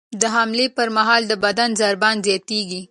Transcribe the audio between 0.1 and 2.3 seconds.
د حملې پر مهال د بدن ضربان